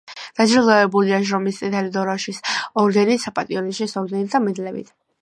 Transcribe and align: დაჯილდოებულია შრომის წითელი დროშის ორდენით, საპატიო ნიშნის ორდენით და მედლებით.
დაჯილდოებულია 0.37 1.19
შრომის 1.27 1.61
წითელი 1.61 1.93
დროშის 1.99 2.41
ორდენით, 2.85 3.27
საპატიო 3.29 3.67
ნიშნის 3.71 3.99
ორდენით 4.05 4.37
და 4.37 4.47
მედლებით. 4.49 4.95